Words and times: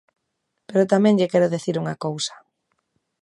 Pero 0.67 0.89
tamén 0.93 1.17
lle 1.19 1.31
quero 1.31 1.51
dicir 1.55 1.75
unha 1.81 1.99
cousa. 2.05 2.35